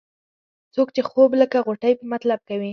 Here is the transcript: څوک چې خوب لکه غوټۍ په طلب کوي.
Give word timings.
څوک 0.73 0.87
چې 0.95 1.01
خوب 1.09 1.31
لکه 1.41 1.57
غوټۍ 1.65 1.93
په 1.99 2.17
طلب 2.21 2.39
کوي. 2.49 2.69